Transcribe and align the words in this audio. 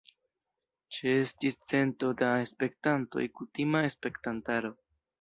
Ĉeestis 0.97 1.59
cento 1.69 2.11
da 2.23 2.31
spektantoj 2.55 3.29
kutima 3.39 3.87
spektantaro. 3.99 4.79